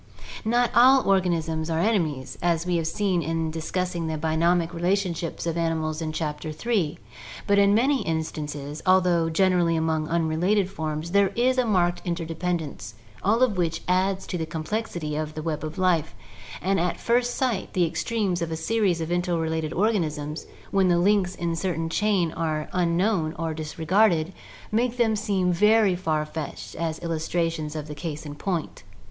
Not 0.43 0.71
all 0.73 1.07
organisms 1.07 1.69
are 1.69 1.77
enemies, 1.79 2.35
as 2.41 2.65
we 2.65 2.77
have 2.77 2.87
seen 2.87 3.21
in 3.21 3.51
discussing 3.51 4.07
the 4.07 4.17
bionomic 4.17 4.73
relationships 4.73 5.45
of 5.45 5.57
animals 5.59 6.01
in 6.01 6.11
Chapter 6.11 6.49
III, 6.49 6.97
but 7.45 7.59
in 7.59 7.75
many 7.75 8.01
instances, 8.01 8.81
although 8.83 9.29
generally 9.29 9.75
among 9.75 10.07
unrelated 10.07 10.71
forms, 10.71 11.11
there 11.11 11.27
is 11.35 11.59
a 11.59 11.67
marked 11.67 12.01
interdependence, 12.03 12.95
all 13.21 13.43
of 13.43 13.57
which 13.59 13.83
adds 13.87 14.25
to 14.25 14.39
the 14.39 14.47
complexity 14.47 15.15
of 15.15 15.35
the 15.35 15.43
web 15.43 15.63
of 15.63 15.77
life, 15.77 16.15
and 16.63 16.79
at 16.79 16.99
first 16.99 17.35
sight 17.35 17.73
the 17.73 17.85
extremes 17.85 18.41
of 18.41 18.51
a 18.51 18.55
series 18.57 19.01
of 19.01 19.11
interre 19.11 19.51
lated 19.51 19.71
organisms, 19.71 20.47
when 20.71 20.87
the 20.87 20.97
links 20.97 21.35
in 21.35 21.51
the 21.53 21.87
chain 21.91 22.31
are 22.31 22.69
unknown 22.73 23.33
or 23.37 23.53
dis 23.53 23.77
regarded, 23.77 24.33
make 24.71 24.97
them 24.97 25.15
seem 25.15 25.51
very 25.53 25.95
far 25.95 26.25
fetched 26.25 26.73
as 26.73 26.97
illustrations 27.03 27.75
of 27.75 27.87
the 27.87 27.93
case 27.93 28.25
in 28.25 28.33
point. 28.33 28.81